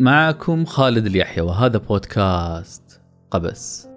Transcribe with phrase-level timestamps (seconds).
[0.00, 3.00] معكم خالد اليحيى وهذا بودكاست
[3.30, 3.88] قبس.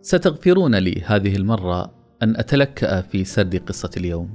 [0.00, 4.34] ستغفرون لي هذه المرة أن أتلكأ في سرد قصة اليوم،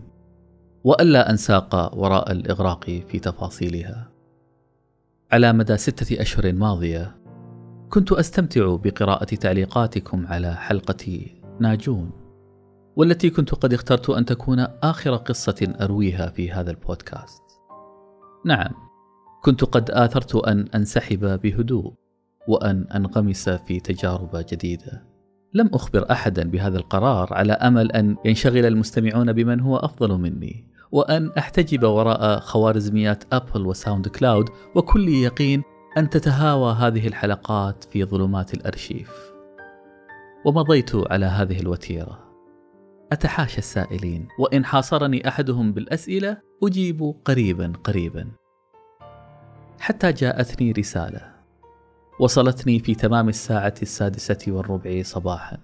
[0.84, 4.12] وألا أنساق وراء الإغراق في تفاصيلها.
[5.32, 7.16] على مدى ستة أشهر ماضية،
[7.90, 11.26] كنت أستمتع بقراءة تعليقاتكم على حلقة
[11.60, 12.12] ناجون،
[12.96, 17.44] والتي كنت قد اخترت أن تكون آخر قصة أرويها في هذا البودكاست.
[18.46, 18.89] نعم،
[19.42, 21.94] كنت قد آثرت أن أنسحب بهدوء
[22.48, 25.04] وأن أنغمس في تجارب جديدة.
[25.54, 31.32] لم أخبر أحدا بهذا القرار على أمل أن ينشغل المستمعون بمن هو أفضل مني وأن
[31.38, 35.64] أحتجب وراء خوارزميات Apple و SoundCloud وكل يقين
[35.98, 39.32] أن تتهاوى هذه الحلقات في ظلمات الأرشيف.
[40.46, 42.20] ومضيت على هذه الوتيرة.
[43.12, 48.39] أتحاشى السائلين وإن حاصرني أحدهم بالأسئلة أجيب قريبا قريبا.
[49.80, 51.32] حتى جاءتني رسالة.
[52.20, 55.58] وصلتني في تمام الساعة السادسة والربع صباحا.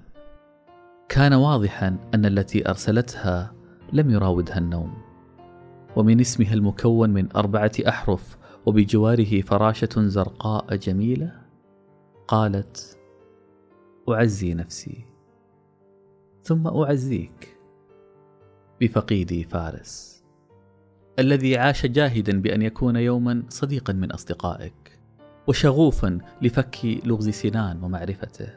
[1.10, 3.54] كان واضحا أن التي أرسلتها
[3.94, 4.94] لم يراودها النوم.
[5.96, 11.42] ومن اسمها المكون من أربعة أحرف وبجواره فراشة زرقاء جميلة
[12.28, 13.00] قالت
[14.10, 15.06] أعزي نفسي
[16.42, 17.58] ثم أعزيك
[18.82, 20.15] بفقيدي فارس.
[21.20, 25.00] الذي عاش جاهدا بأن يكون يوما صديقا من أصدقائك
[25.48, 28.48] وشغوفا لفك لغز سنان ومعرفته.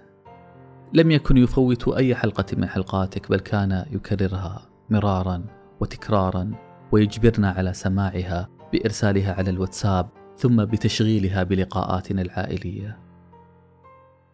[0.92, 5.44] لم يكن يفوت أي حلقة من حلقاتك بل كان يكررها مرارا
[5.80, 6.50] وتكرارا
[6.92, 12.98] ويجبرنا على سماعها بإرسالها على الواتساب ثم بتشغيلها بلقاءاتنا العائلية.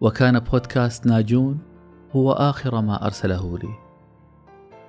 [0.00, 1.58] وكان بودكاست ناجون
[2.12, 3.75] هو آخر ما أرسله لي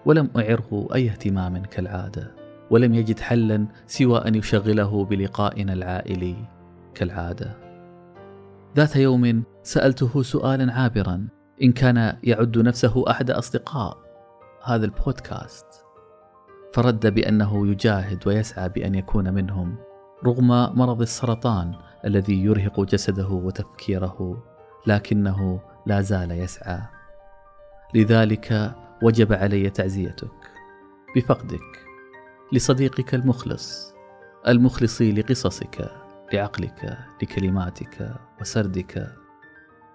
[0.06, 2.45] ولم أعره أي اهتمام كالعادة.
[2.70, 6.36] ولم يجد حلا سوى أن يشغله بلقائنا العائلي
[6.94, 7.58] كالعادة.
[8.76, 11.28] ذات يوم سألته سؤالا عابرا
[11.64, 13.98] إن كان يعد نفسه أحد أصدقاء
[14.64, 15.66] هذا البودكاست.
[16.74, 19.76] فرد بأنه يجاهد ويسعى بأن يكون منهم
[20.26, 20.48] رغم
[20.80, 21.74] مرض السرطان
[22.06, 24.44] الذي يرهق جسده وتفكيره
[24.88, 26.80] لكنه لا زال يسعى.
[27.94, 30.32] لذلك وجب علي تعزيتك.
[31.16, 31.85] بفقدك.
[32.54, 33.94] لصديقك المخلص
[34.48, 35.92] المخلص لقصصك
[36.34, 39.16] لعقلك لكلماتك وسردك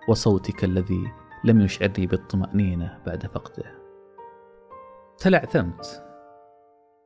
[0.09, 1.13] وصوتك الذي
[1.45, 3.81] لم يشعرني بالطمأنينة بعد فقده.
[5.19, 6.03] تلعثمت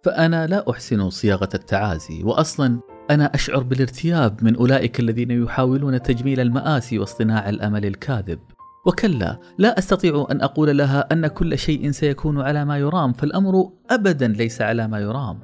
[0.04, 6.98] فأنا لا أحسن صياغة التعازي وأصلا أنا أشعر بالارتياب من أولئك الذين يحاولون تجميل المآسي
[6.98, 8.40] واصطناع الأمل الكاذب.
[8.86, 14.28] وكلا لا أستطيع أن أقول لها أن كل شيء سيكون على ما يرام فالأمر ابدا
[14.28, 15.40] ليس على ما يرام.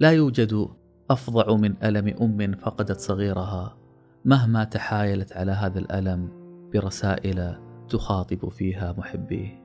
[0.00, 0.68] لا يوجد
[1.10, 3.76] أفظع من ألم أم فقدت صغيرها.
[4.24, 6.28] مهما تحايلت على هذا الألم
[6.72, 7.54] برسائل
[7.88, 9.64] تخاطب فيها محبيه.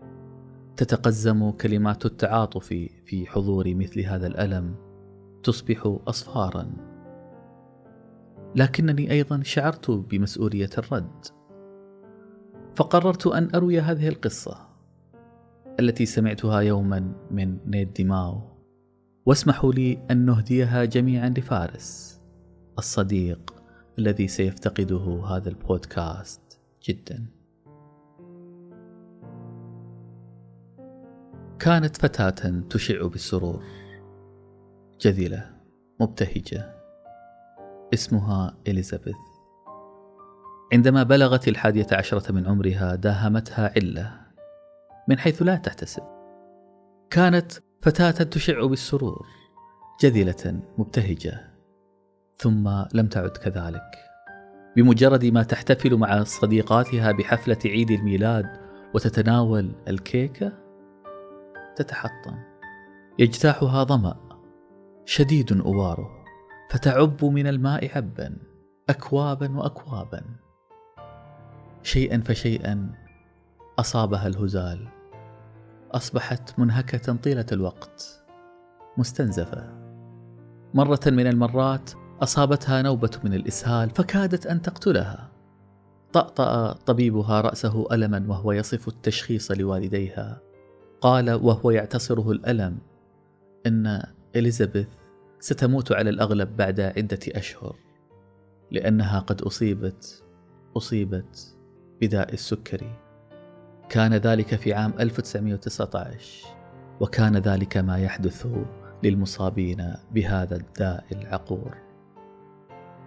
[0.77, 2.67] تتقزم كلمات التعاطف
[3.05, 4.75] في حضور مثل هذا الألم
[5.43, 6.71] تصبح اصفارا.
[8.55, 11.38] لكنني أيضا شعرت بمسؤولية الرد.
[12.75, 14.69] فقررت أن أروي هذه القصة
[15.79, 18.41] التي سمعتها يوما من نيد ديماو
[19.25, 22.19] واسمحوا لي أن نهديها جميعا لفارس
[22.77, 23.53] الصديق
[23.99, 27.25] الذي سيفتقده هذا البودكاست جدا.
[31.59, 33.63] كانت فتاة تشع بالسرور
[35.01, 35.49] جذلة
[35.99, 36.75] مبتهجة
[37.93, 39.28] اسمها إليزابيث.
[40.73, 44.19] عندما بلغت الحادية عشرة من عمرها داهمتها علة
[45.07, 46.03] من حيث لا تحتسب.
[47.09, 49.27] كانت فتاة تشع بالسرور
[50.01, 51.51] جذلة مبتهجة
[52.37, 53.91] ثم لم تعد كذلك.
[54.75, 58.45] بمجرد ما تحتفل مع صديقاتها بحفلة عيد الميلاد
[58.93, 60.53] وتتناول الكيكة
[61.75, 62.37] تتحطم.
[63.19, 64.39] يجتاحها ظمأ
[65.05, 66.09] شديد أواره
[66.69, 68.37] فتعب من الماء عبا
[68.89, 70.48] أكوابا وأكوابا.
[71.83, 72.89] شيئا فشيئا
[73.79, 74.87] أصابها الهزال.
[75.91, 78.23] أصبحت منهكة طيلة الوقت
[78.97, 79.73] مستنزفة.
[80.73, 81.91] مرة من المرات
[82.21, 85.29] أصابتها نوبة من الإسهال فكادت أن تقتلها.
[86.13, 90.41] طأطأ طبيبها رأسه ألما وهو يصف التشخيص لوالديها.
[91.01, 92.77] قال وهو يعتصره الألم
[93.67, 94.03] إن
[94.35, 94.87] إليزابيث
[95.39, 97.75] ستموت على الأغلب بعد عدة أشهر
[98.71, 100.23] لأنها قد أصيبت
[100.77, 101.55] أصيبت
[102.01, 102.91] بداء السكري.
[103.89, 106.47] كان ذلك في عام 1919
[106.99, 108.47] وكان ذلك ما يحدث
[109.03, 111.77] للمصابين بهذا الداء العقور.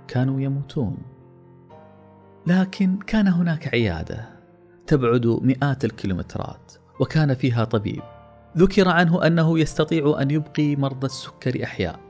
[0.09, 0.97] كانوا يموتون.
[2.47, 4.29] لكن كان هناك عيادة
[4.87, 8.03] تبعد مئات الكيلومترات وكان فيها طبيب.
[8.57, 12.01] ذكر عنه أنه يستطيع أن يبقي مرضى السكر أحياء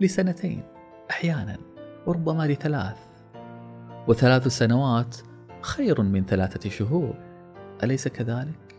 [0.00, 0.62] لسنتين
[1.10, 1.58] أحيانا
[2.06, 2.96] وربما لثلاث.
[4.08, 5.16] وثلاث سنوات
[5.62, 7.14] خير من ثلاثة شهور.
[7.82, 8.76] أليس كذلك؟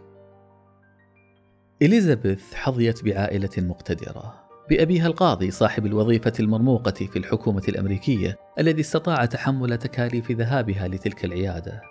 [1.82, 9.78] إليزابيث حظيت بعائلة مقتدرة بأبيها القاضي صاحب الوظيفة المرموقة في الحكومة الأمريكية الذي استطاع تحمل
[9.78, 11.82] تكاليف ذهابها لتلك العيادة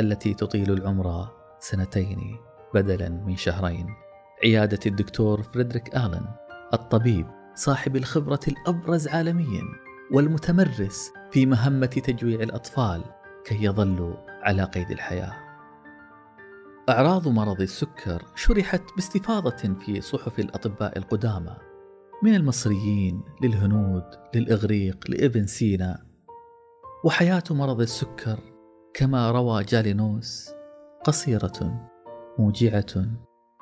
[0.00, 1.28] التي تطيل العمر
[1.60, 2.36] سنتين
[2.74, 3.86] بدلا من شهرين.
[4.44, 6.26] عيادة الدكتور فريدريك آلن
[6.74, 9.62] الطبيب صاحب الخبرة الأبرز عالميا
[10.12, 13.04] والمتمرس في مهمة تجويع الأطفال
[13.48, 15.32] كي يظلوا على قيد الحياة.
[16.88, 21.56] أعراض مرض السكر شرحت باستفاضة في صحف الأطباء القدامى
[22.22, 24.04] من المصريين للهنود
[24.34, 26.06] للإغريق لابن سينا.
[27.04, 28.38] وحياة مرض السكر
[28.94, 30.50] كما روى جالينوس
[31.04, 31.88] قصيرة
[32.38, 33.06] موجعة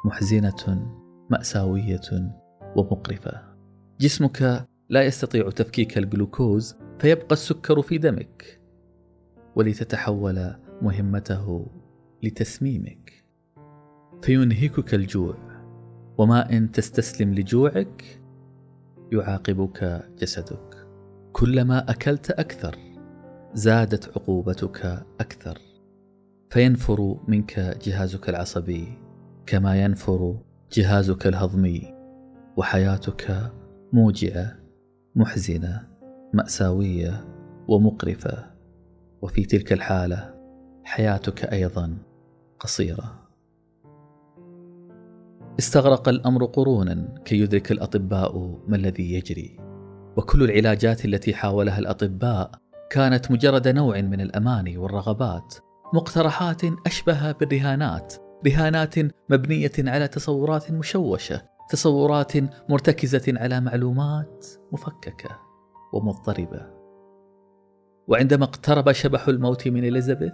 [0.05, 0.87] محزنة
[1.31, 2.35] مأساوية
[2.77, 3.43] ومقرفة.
[4.01, 8.66] جسمك لا يستطيع تفكيك الجلوكوز فيبقى السكر في دمك.
[9.57, 11.67] ولتتحول مهمته
[12.23, 13.13] لتسميمك.
[14.23, 15.35] فينهكك الجوع.
[16.19, 18.21] وما إن تستسلم لجوعك
[19.13, 20.87] يعاقبك جسدك.
[21.33, 22.79] كلما أكلت أكثر
[23.55, 25.59] زادت عقوبتك أكثر.
[26.51, 28.99] فينفر منك جهازك العصبي
[29.47, 30.39] كما ينفر
[30.73, 31.95] جهازك الهضمي.
[32.57, 33.53] وحياتك
[33.93, 34.57] موجعة
[35.15, 35.89] محزنة
[36.35, 37.25] مأساوية
[37.69, 38.56] ومقرفة.
[39.23, 40.35] وفي تلك الحالة
[40.85, 41.99] حياتك أيضا
[42.61, 43.29] قصيرة.
[45.59, 49.57] استغرق الأمر قرونا كي يدرك الأطباء ما الذي يجري.
[50.17, 52.51] وكل العلاجات التي حاولها الأطباء
[52.91, 55.55] كانت مجرد نوع من الاماني والرغبات
[55.95, 58.15] مقترحات أشبه بالرهانات
[58.47, 58.95] رهانات
[59.31, 62.33] مبنية على تصورات مشوشة تصورات
[62.71, 65.39] مرتكزة على معلومات مفككة
[65.93, 66.76] ومضطربة.
[68.09, 70.33] وعندما اقترب شبح الموت من إليزابيث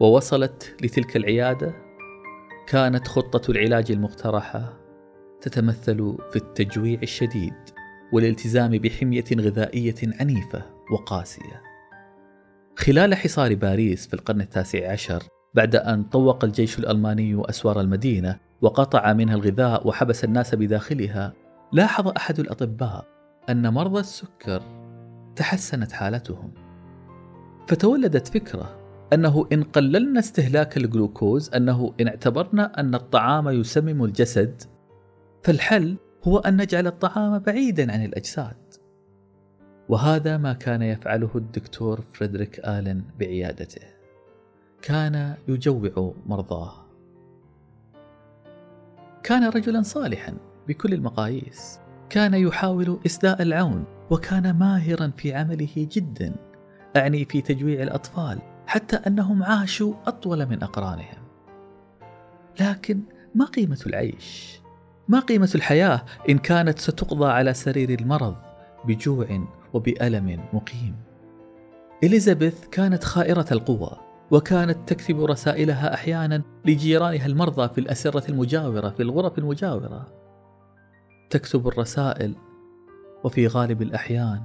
[0.00, 1.74] ووصلت لتلك العيادة
[2.68, 4.78] كانت خطة العلاج المقترحة
[5.40, 7.54] تتمثل في التجويع الشديد
[8.12, 10.62] والالتزام بحمية غذائية عنيفة
[10.92, 11.62] وقاسية.
[12.76, 15.22] خلال حصار باريس في القرن التاسع عشر
[15.54, 21.32] بعد أن طوق الجيش الألماني أسوار المدينة وقطع منها الغذاء وحبس الناس بداخلها،
[21.72, 23.06] لاحظ أحد الأطباء
[23.50, 24.62] أن مرضى السكر
[25.36, 26.61] تحسنت حالتهم.
[27.68, 28.78] فتولدت فكرة
[29.12, 34.62] أنه إن قللنا استهلاك الجلوكوز أنه إن اعتبرنا أن الطعام يسمم الجسد
[35.42, 38.56] فالحل هو أن نجعل الطعام بعيدا عن الأجساد.
[39.88, 43.86] وهذا ما كان يفعله الدكتور فريدريك آلن بعيادته.
[44.82, 46.74] كان يجوع مرضاه.
[49.22, 50.34] كان رجلا صالحا
[50.68, 51.80] بكل المقاييس.
[52.10, 56.34] كان يحاول إسداء العون وكان ماهرا في عمله جدا.
[56.96, 61.22] أعني في تجويع الأطفال حتى أنهم عاشوا أطول من أقرانهم.
[62.60, 63.00] لكن
[63.34, 64.60] ما قيمة العيش؟
[65.08, 68.36] ما قيمة الحياة إن كانت ستقضى على سرير المرض
[68.84, 70.96] بجوع وبألم مقيم؟
[72.04, 73.90] إليزابيث كانت خائرة القوى
[74.30, 80.06] وكانت تكتب رسائلها أحيانا لجيرانها المرضى في الأسرة المجاورة في الغرف المجاورة.
[81.30, 82.34] تكتب الرسائل
[83.24, 84.42] وفي غالب الأحيان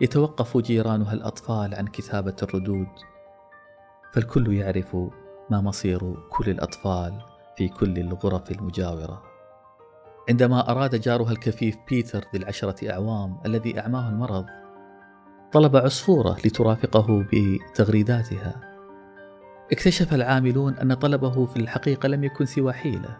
[0.00, 2.88] يتوقف جيرانها الأطفال عن كتابة الردود.
[4.12, 4.96] فالكل يعرف
[5.50, 7.22] ما مصير كل الأطفال
[7.56, 9.22] في كل الغرف المجاورة.
[10.28, 14.46] عندما أراد جارها الكفيف بيتر ذي العشرة أعوام الذي أعماه المرض
[15.52, 18.60] طلب عصفورة لترافقه بتغريداتها.
[19.72, 23.18] اكتشف العاملون أن طلبه في الحقيقة لم يكن سوى حيلة.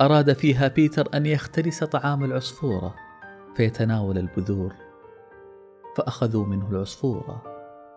[0.00, 2.94] أراد فيها بيتر أن يختلس طعام العصفورة
[3.56, 4.87] فيتناول البذور.
[5.98, 7.42] فأخذوا منه العصفورة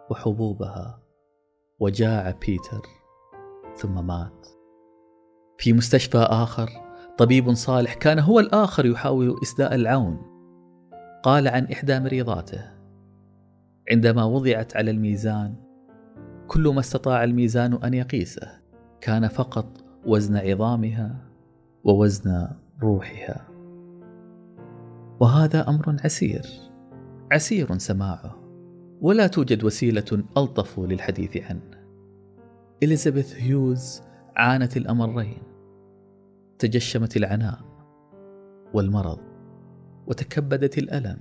[0.10, 1.00] وحبوبها
[1.80, 2.82] وجاع بيتر
[3.76, 4.48] ثم مات.
[5.58, 6.70] في مستشفى آخر
[7.18, 10.22] طبيب صالح كان هو الآخر يحاول إسداء العون.
[11.24, 12.72] قال عن إحدى مريضاته
[13.92, 15.56] عندما وضعت على الميزان
[16.48, 18.62] كل ما استطاع الميزان أن يقيسه
[19.02, 21.16] كان فقط وزن عظامها
[21.84, 22.48] ووزن
[22.82, 23.48] روحها.
[25.20, 26.71] وهذا أمر عسير.
[27.32, 28.38] عسير سماعه
[29.02, 31.82] ولا توجد وسيلة ألطف للحديث عنه.
[32.84, 34.02] إليزابيث هيوز
[34.36, 35.42] عانت الأمرين.
[36.60, 37.60] تجشمت العناء
[38.74, 39.20] والمرض
[40.08, 41.18] وتكبدت الألم.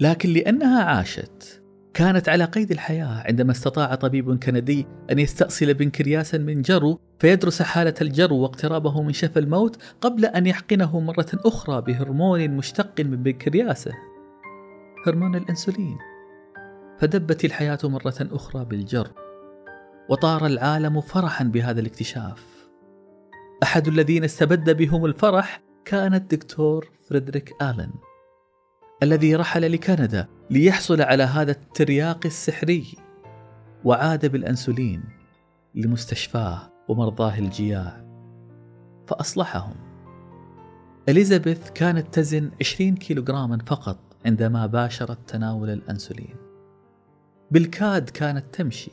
[0.00, 1.62] لكن لأنها عاشت
[1.94, 7.94] كانت على قيد الحياة عندما استطاع طبيب كندي أن يستأصل بنكرياسا من جرو فيدرس حالة
[8.00, 14.09] الجرو واقترابه من شفا الموت قبل أن يحقنه مرة أخرى بهرمون مشتق من بنكرياسه
[15.06, 15.98] هرمون الأنسولين.
[16.98, 19.10] فدبت الحياة مرة أخرى بالجرو
[20.08, 22.68] وطار العالم فرحا بهذا الاكتشاف.
[23.62, 27.90] أحد الذين استبد بهم الفرح كان الدكتور فريدريك آلن
[29.02, 32.94] الذي رحل لكندا ليحصل على هذا الترياق السحري
[33.84, 35.04] وعاد بالأنسولين
[35.74, 38.04] لمستشفاه ومرضاه الجياع.
[39.06, 39.74] فأصلحهم.
[41.08, 44.09] إليزابيث كانت تزن 20 كيلوغراما فقط.
[44.26, 46.36] عندما باشرت تناول الأنسولين.
[47.50, 48.90] بالكاد كانت تمشي.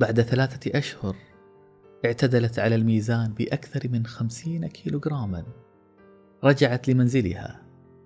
[0.00, 1.16] بعد ثلاثة أشهر
[2.04, 5.44] اعتدلت على الميزان بأكثر من خمسين كيلوغراما.
[6.44, 7.62] رجعت لمنزلها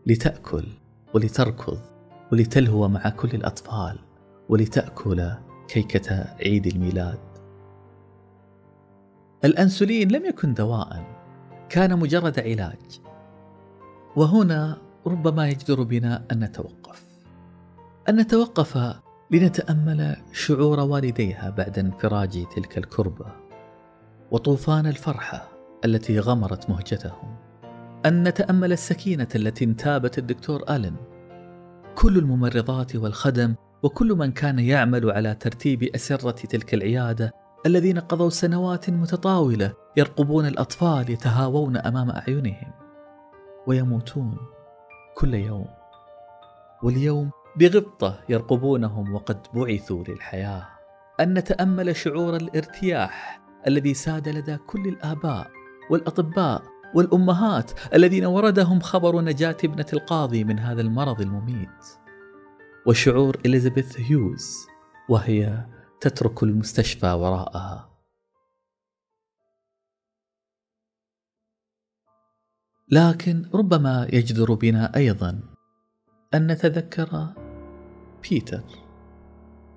[0.06, 0.64] لتأكل
[1.14, 1.80] ولتركض
[2.32, 3.98] ولتلهو مع كل الأطفال
[4.48, 5.30] ولتأكل
[5.68, 7.18] كيكة عيد الميلاد.
[9.44, 11.16] الأنسولين لم يكن دواء
[11.68, 13.05] كان مجرد علاج.
[14.16, 17.04] وهنا ربما يجدر بنا أن نتوقف.
[18.08, 18.96] أن نتوقف
[19.30, 23.26] لنتأمل شعور والديها بعد انفراج تلك الكربة
[24.30, 25.48] وطوفان الفرحة
[25.84, 27.36] التي غمرت مهجتهم.
[28.06, 30.96] أن نتأمل السكينة التي انتابت الدكتور ألن.
[31.94, 37.32] كل الممرضات والخدم وكل من كان يعمل على ترتيب أسرة تلك العيادة
[37.66, 42.85] الذين قضوا سنوات متطاولة يرقبون الأطفال يتهاوون أمام أعينهم.
[43.66, 44.36] ويموتون
[45.14, 45.68] كل يوم.
[46.82, 50.68] واليوم بغبطة يرقبونهم وقد بعثوا للحياة.
[51.20, 55.50] أن نتأمل شعور الارتياح الذي ساد لدى كل الآباء
[55.90, 56.62] والأطباء
[56.94, 61.84] والأمهات الذين وردهم خبر نجاة ابنة القاضي من هذا المرض المميت.
[62.86, 64.66] وشعور إليزابيث هيوز
[65.08, 65.66] وهي
[66.00, 67.95] تترك المستشفى وراءها.
[72.90, 75.40] لكن ربما يجدر بنا أيضا
[76.34, 77.26] أن نتذكر
[78.30, 78.62] بيتر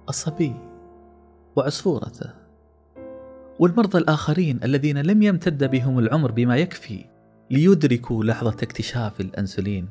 [0.10, 0.54] الصبي
[1.56, 2.34] وعصفورته
[3.60, 7.06] والمرضى الآخرين الذين لم يمتد بهم العمر بما يكفي
[7.52, 9.90] ليدركوا لحظة اكتشاف الأنسولين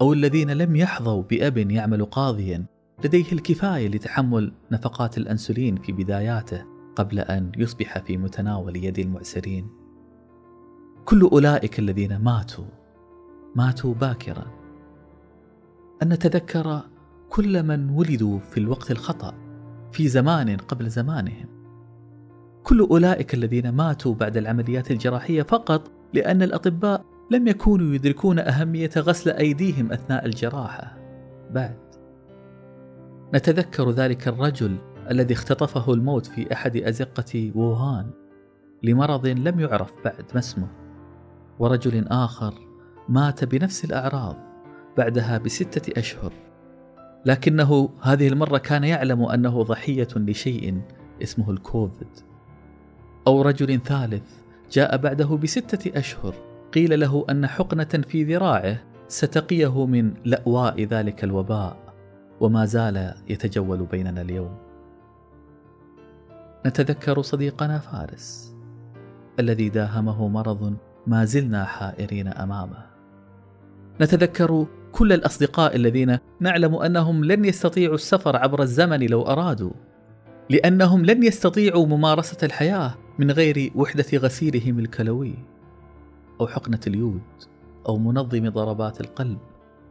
[0.00, 2.66] أو الذين لم يحظوا بأب يعمل قاضيا
[3.04, 6.64] لديه الكفاية لتحمل نفقات الأنسولين في بداياته
[6.96, 9.85] قبل أن يصبح في متناول يد المعسرين.
[11.06, 12.64] كل أولئك الذين ماتوا
[13.56, 14.46] ماتوا باكرا.
[16.02, 16.80] أن نتذكر
[17.30, 19.34] كل من ولدوا في الوقت الخطأ
[19.92, 21.46] في زمان قبل زمانهم.
[22.62, 29.30] كل أولئك الذين ماتوا بعد العمليات الجراحية فقط لأن الأطباء لم يكونوا يدركون أهمية غسل
[29.30, 30.98] أيديهم أثناء الجراحة.
[31.50, 31.78] بعد.
[33.34, 34.76] نتذكر ذلك الرجل
[35.10, 38.10] الذي اختطفه الموت في أحد أزقة ووهان
[38.82, 40.85] لمرض لم يعرف بعد ما اسمه.
[41.58, 42.54] ورجل آخر
[43.08, 44.36] مات بنفس الأعراض
[44.96, 46.32] بعدها بستة أشهر.
[47.26, 50.80] لكنه هذه المرة كان يعلم أنه ضحية لشيء
[51.22, 52.08] اسمه الكوفيد.
[53.26, 54.22] أو رجل ثالث
[54.72, 56.34] جاء بعده بستة أشهر
[56.72, 61.76] قيل له أن حقنة في ذراعه ستقيه من لأواء ذلك الوباء
[62.40, 64.56] وما زال يتجول بيننا اليوم.
[66.66, 68.54] نتذكر صديقنا فارس
[69.40, 72.86] الذي داهمه مرض ما زلنا حائرين أمامه.
[74.00, 79.72] نتذكر كل الأصدقاء الذين نعلم أنهم لن يستطيعوا السفر عبر الزمن لو أرادوا
[80.50, 85.34] لأنهم لن يستطيعوا ممارسة الحياة من غير وحدة غسيلهم الكلوي
[86.40, 87.22] أو حقنة اليود
[87.88, 89.38] أو منظم ضربات القلب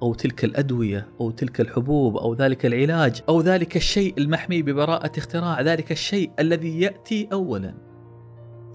[0.02, 5.62] أو تلك الأدوية أو تلك الحبوب أو ذلك العلاج أو ذلك الشيء المحمي ببراءة اختراع
[5.62, 7.74] ذلك الشيء الذي يأتي اولا.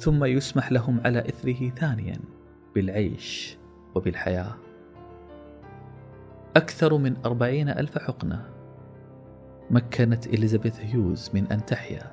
[0.00, 2.18] ثم يسمح لهم على إثره ثانيا
[2.74, 3.56] بالعيش
[3.94, 4.54] وبالحياة.
[6.56, 8.46] أكثر من أربعين ألف حقنة
[9.70, 12.12] مكنت إليزابيث هيوز من أن تحيا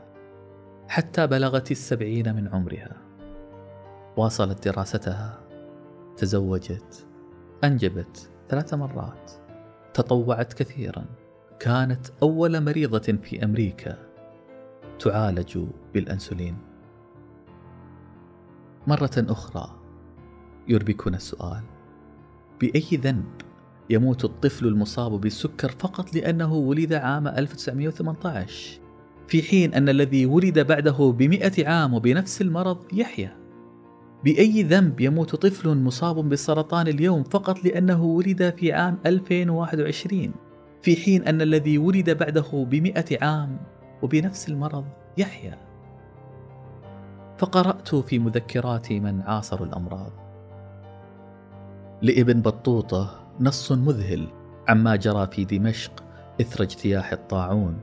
[0.88, 2.98] حتى بلغت السبعين من عمرها.
[4.18, 5.40] واصلت دراستها
[6.18, 7.08] تزوجت
[7.64, 9.32] أنجبت ثلاث مرات
[9.94, 11.06] تطوعت كثيرا.
[11.60, 13.98] كانت أول مريضة في أمريكا
[15.00, 15.60] تعالج
[15.94, 16.67] بالأنسولين.
[18.88, 19.70] مرة أخرى
[20.68, 21.62] يربكنا السؤال
[22.62, 23.26] بأي ذنب
[23.90, 28.80] يموت الطفل المصاب بالسكر فقط لأنه ولد عام 1918
[29.28, 33.38] في حين أن الذي ولد بعده بمئة عام وبنفس المرض يحيا
[34.24, 40.32] بأي ذنب يموت طفل مصاب بالسرطان اليوم فقط لأنه ولد في عام 2021
[40.82, 43.60] في حين أن الذي ولد بعده بمئة عام
[44.02, 44.86] وبنفس المرض
[45.18, 45.67] يحيا.
[47.38, 50.12] فقرأت في مذكرات من عاصروا الأمراض.
[52.02, 54.28] لإبن بطوطة نص مذهل
[54.68, 56.04] عما جرى في دمشق
[56.42, 57.80] إثر اجتياح الطاعون.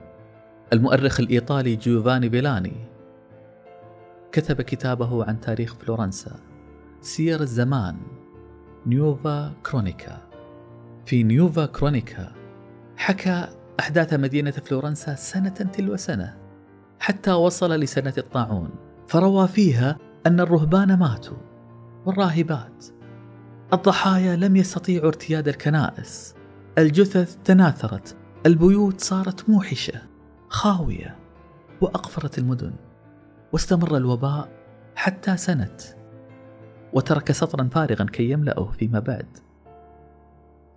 [0.73, 2.73] المؤرخ الإيطالي جيوفاني بيلاني
[4.33, 6.37] كتب كتابه عن تاريخ فلورنسا.
[7.01, 7.97] سير الزمان
[8.87, 10.19] نيوفا كرونيكا.
[11.07, 12.33] في نيوفا كرونيكا
[12.97, 13.49] حكى
[13.81, 16.39] أحداث مدينة فلورنسا سنة تلو سنة
[16.99, 18.71] حتى وصل لسنة الطاعون.
[19.07, 21.37] فروى فيها أن الرهبان ماتوا
[22.07, 22.85] والراهبات.
[23.73, 26.35] الضحايا لم يستطيعوا ارتياد الكنائس.
[26.79, 28.17] الجثث تناثرت.
[28.47, 30.03] البيوت صارت موحشة
[30.49, 31.17] خاوية
[31.81, 32.73] وأقفرت المدن.
[33.53, 34.49] واستمر الوباء
[34.95, 35.77] حتى سنة.
[36.93, 39.27] وترك سطرا فارغا كي يملأه فيما بعد.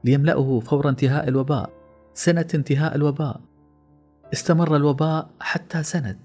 [0.03, 1.69] ليملأه فور انتهاء الوباء.
[2.13, 3.41] سنة انتهاء الوباء.
[4.33, 6.19] استمر الوباء حتى سنة.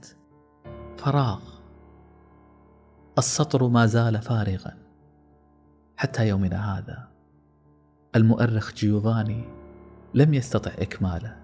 [0.96, 1.51] فراغ.
[3.18, 4.74] السطر ما زال فارغا
[5.96, 7.08] حتى يومنا هذا.
[8.16, 9.44] المؤرخ جيوفاني
[10.14, 11.36] لم يستطع إكماله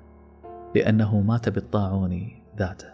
[0.75, 2.93] لأنه مات بالطاعون ذاته.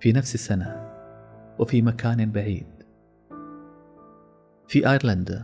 [0.00, 0.90] في نفس السنة
[1.58, 2.84] وفي مكان بعيد.
[4.68, 5.42] في أيرلندا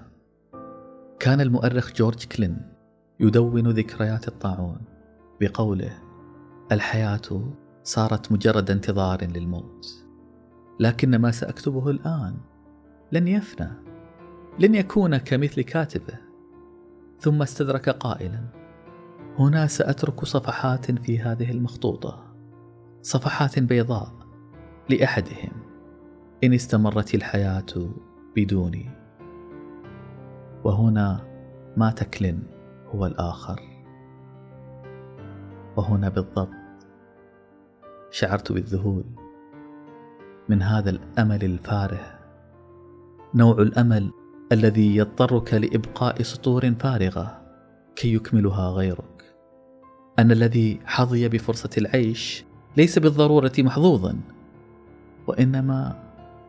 [1.18, 2.72] كان المؤرخ جورج كلين
[3.20, 4.80] يدون ذكريات الطاعون
[5.40, 5.98] بقوله
[6.72, 7.52] الحياة
[7.82, 9.99] صارت مجرد انتظار للموت.
[10.80, 12.36] لكن ما سأكتبه الآن.
[13.12, 13.70] لن يفنى.
[14.58, 16.18] لن يكون كمثل كاتبه.
[17.18, 18.44] ثم استدرك قائلا.
[19.38, 22.34] هنا سأترك صفحات في هذه المخطوطة.
[23.02, 24.12] صفحات بيضاء
[24.90, 25.52] لأحدهم.
[26.44, 27.92] إن استمرت الحياة
[28.36, 28.90] بدوني.
[30.64, 31.20] وهنا
[31.76, 32.42] ما تكلن
[32.94, 33.60] هو الآخر.
[35.76, 36.48] وهنا بالضبط.
[38.10, 39.04] شعرت بالذهول.
[40.50, 42.02] من هذا الأمل الفارغ.
[43.34, 44.10] نوع الأمل
[44.52, 47.42] الذي يضطرك لإبقاء سطور فارغة
[47.96, 49.34] كي يكملها غيرك.
[50.18, 52.44] أن الذي حظي بفرصة العيش
[52.76, 54.20] ليس بالضرورة محظوظا
[55.26, 56.02] وإنما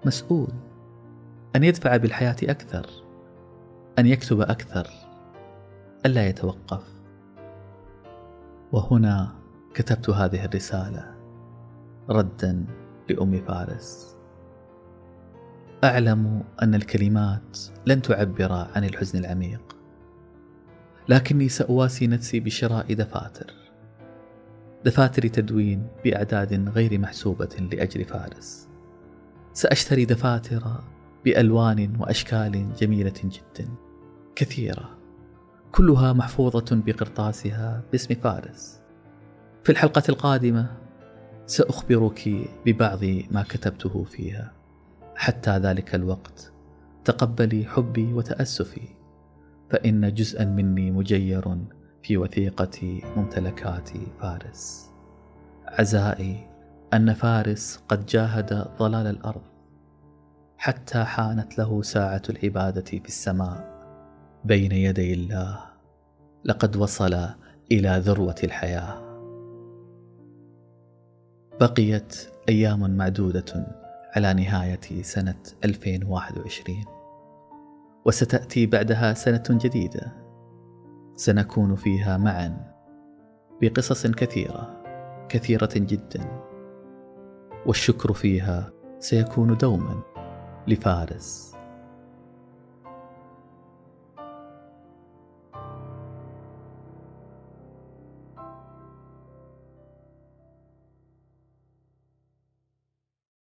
[0.06, 0.54] مسؤول.
[1.56, 2.86] أن يدفع بالحياة أكثر
[4.00, 4.88] أن يكتب أكثر
[6.06, 6.84] ألا يتوقف.
[8.72, 9.36] وهنا
[9.74, 11.16] كتبت هذه الرسالة.
[12.10, 12.81] ردا.
[13.14, 14.16] لام فارس.
[15.84, 19.78] أعلم أن الكلمات لن تعبر عن الحزن العميق
[21.10, 23.54] لكني سأواسي نفسي بشراء دفاتر.
[24.86, 28.68] دفاتر تدوين بأعداد غير محسوبة لأجل فارس.
[29.54, 30.64] سأشتري دفاتر
[31.26, 33.70] بألوان وأشكال جميلة جدا
[34.36, 34.98] كثيرة
[35.72, 38.82] كلها محفوظة بقرطاسها باسم فارس.
[39.64, 40.78] في الحلقة القادمة
[41.46, 42.30] سأخبرك
[42.66, 44.52] ببعض ما كتبته فيها.
[45.16, 46.52] حتى ذلك الوقت
[47.06, 48.88] تقبلي حبي وتأسفي
[49.70, 51.58] فإن جزءا مني مجير
[52.04, 53.90] في وثيقة ممتلكات
[54.22, 54.90] فارس.
[55.68, 56.48] عزائي
[56.94, 59.42] أن فارس قد جاهد ضلال الأرض
[60.58, 63.72] حتى حانت له ساعة العبادة في السماء.
[64.46, 65.60] بين يدي الله
[66.46, 67.28] لقد وصل
[67.72, 69.11] إلى ذروة الحياة.
[71.62, 73.68] بقيت أيام معدودة
[74.16, 76.84] على نهاية سنة 2021
[78.06, 80.12] وستأتي بعدها سنة جديدة.
[81.16, 82.74] سنكون فيها معا
[83.62, 84.84] بقصص كثيرة
[85.30, 86.42] كثيرة جدا.
[87.66, 90.02] والشكر فيها سيكون دوما
[90.68, 91.51] لفارس.